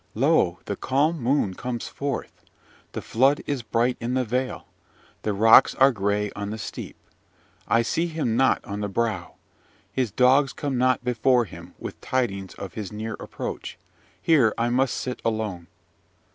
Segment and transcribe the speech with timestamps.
[0.15, 0.57] Lo!
[0.65, 2.41] the calm moon comes forth.
[2.93, 4.65] The flood is bright in the vale.
[5.21, 6.95] The rocks are gray on the steep.
[7.67, 9.35] I see him not on the brow.
[9.93, 13.77] His dogs come not before him with tidings of his near approach.
[14.19, 15.67] Here I must sit alone!